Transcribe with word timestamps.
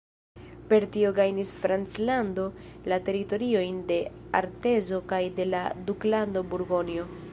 Per 0.69 0.85
tio 0.93 1.11
gajnis 1.17 1.51
Franclando 1.65 2.45
la 2.93 2.99
teritoriojn 3.09 3.77
de 3.93 3.99
Artezo 4.41 5.03
kaj 5.13 5.21
de 5.41 5.47
la 5.53 5.61
Duklando 5.91 6.45
Burgonjo. 6.55 7.07